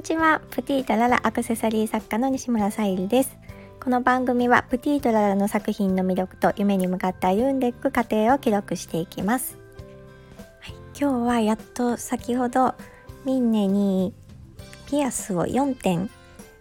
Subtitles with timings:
[0.00, 0.40] にちは。
[0.50, 3.36] プティとララアクセサリー作家の西村さゆりです。
[3.84, 9.58] この番組はプティとララの作品の魅力と夢に向かって歩んでいく過程を記録していきます、
[10.60, 12.74] はい、今日はやっと先ほど
[13.26, 14.14] ミンネに
[14.88, 16.08] ピアスを4点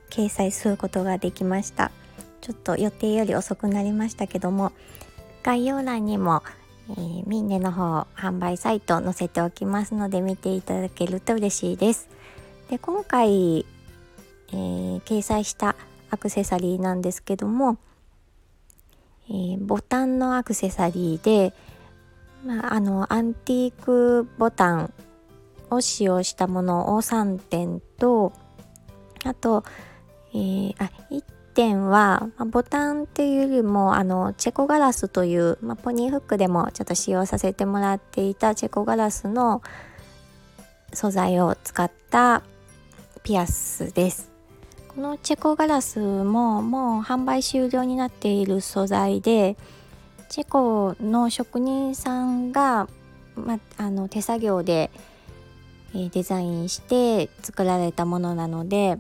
[0.10, 1.92] 掲載することができました。
[2.42, 4.74] ちょっと予定より遅くなりましたけども
[5.44, 6.44] 概要欄にも
[6.90, 12.10] えー、ミンネの方販売サイト載せておきますので見ていただけると嬉しいです。
[12.70, 13.66] で今回、
[14.50, 15.76] えー、掲載した
[16.12, 17.78] アクセサリーなんですけども、
[19.28, 21.54] えー、ボタンのアクセサリーで、
[22.46, 24.94] まあ、あのアンティークボタン
[25.72, 28.34] を使用したものを3点と
[29.26, 29.64] あと、
[30.34, 31.24] えー、あ1
[31.56, 39.64] 点は、まあ、ボタンっていうよりもあのチェコガラスという、まあ、ポニーフックでもちょっと使用させてもらっていたチェコガラスの
[40.94, 42.44] 素材を使った
[43.24, 44.32] ピアスです。
[44.88, 49.56] このチェコガラスももう販売終了になっている素材で
[50.30, 52.88] チェコの職人さんが、
[53.36, 54.90] ま、あの手作業で
[55.94, 58.98] デザインして作られたものなので、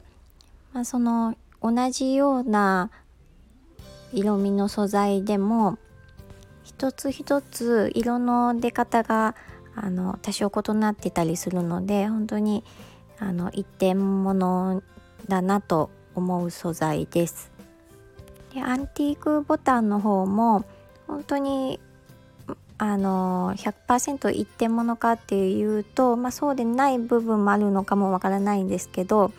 [0.74, 2.92] まあ、その同じような
[4.14, 5.78] 色味の素材でも
[6.64, 9.36] 一つ一つ色の出方が
[9.76, 12.64] あの多少異なってたりするので本当に
[13.20, 14.82] あの一点物
[15.28, 17.52] だなと思う素材です。
[18.54, 20.66] でアンティークボタンの方も
[21.08, 21.80] 本当に
[22.78, 29.32] あの100%一点物かっていうと、まあ、そうでない部分もあるのかもわからないんですけど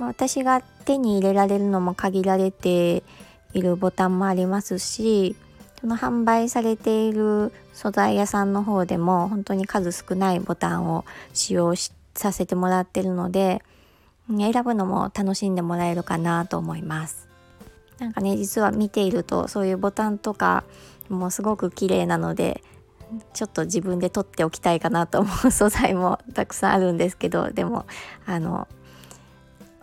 [0.00, 3.04] まあ、私が手に入れられるのも限られて
[3.52, 5.36] いるボタンもありますし
[5.78, 11.04] その販売されている素材屋さんの方でも本当に数少ないボタンを
[11.34, 13.62] 使用しさせてもらってるので
[14.28, 17.28] 選ぶのも楽しんでもらえるかなと思います。
[17.98, 20.64] なんかね実は見ているとそういうボタンとか
[21.08, 22.62] もすごく綺麗なので
[23.34, 27.86] ちょっと自分で取っておきたいかなと思う 素材もたくさんあるんですけどでも
[28.26, 28.68] あの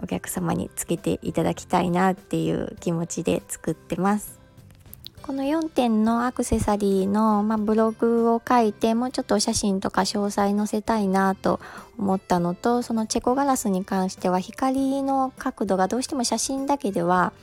[0.01, 4.39] お客様につけていただきたいなっていう気持ちで作ってます。
[5.27, 11.59] この4点のアクセサリーの、まあ、ブログを書いてもうちょっとお写真とか詳細載せたいなと
[11.97, 17.33] 思ったのとそのチェコガラスに関しては光の角度がどうしても写真だけでは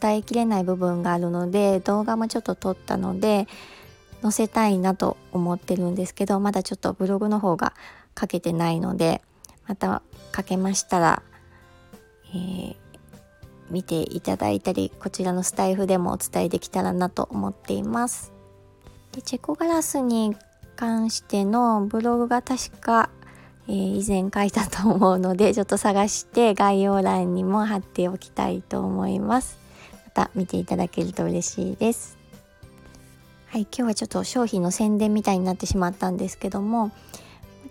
[0.00, 3.48] 伝えきれない部分があるので動画もちょっと撮ったので
[4.22, 7.74] 載せたいなと思ってるんですけどまだちょっとブログの方が
[8.16, 9.20] 書けてないので
[9.66, 10.02] また
[10.36, 11.24] 書けましたら
[12.34, 12.76] えー、
[13.72, 18.32] 見ていただいたりこちらのスタイフでもお伝えできたらなと思っています。
[19.12, 20.36] でチェコガラスに
[20.76, 23.10] 関してのブログが確か、
[23.68, 29.58] えー、以前書いたと思うのでちょっと探して概要欄にも貼っておきたいと思います。
[30.04, 32.22] また見ていただけると嬉しいです。
[33.52, 36.90] はい、今日はちょっと商品の宣伝みたいになってしまったんですけども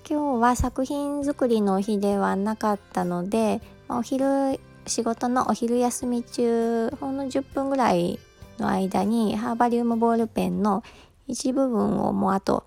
[0.07, 8.19] 今日は作品作りの日ではなかったのでお昼仕事のお昼休み中ほんの10分ぐらい
[8.57, 10.83] の間にハーバリウムボールペンの
[11.27, 12.65] 一部分をもうあと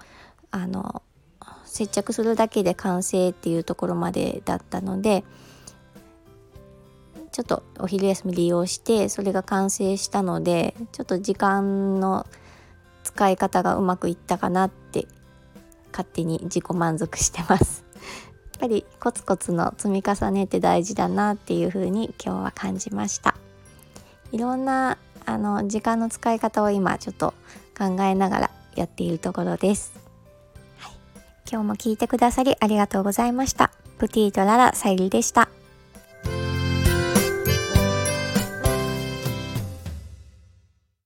[0.51, 1.03] あの
[1.65, 5.25] 接着するだけで完成っていうところまでだったので
[7.33, 12.27] ちょっとお昼休み利用してそれが完成したのでちょっと時間の
[13.03, 15.07] 使い方がうまくいったかなって
[15.91, 17.84] 勝手に自己満足してます。
[18.59, 23.35] ぱりコツコツの積み重ねって大事だなっていう風に今日は感じました。
[24.33, 27.35] いろんなあの時間の使い方を今ちょっと
[27.77, 29.93] 考えながらやっているところです、
[30.79, 30.93] はい、
[31.51, 33.71] 今日も聞いてくださりありがとうございました。
[33.99, 35.49] プティとララさゆりでした。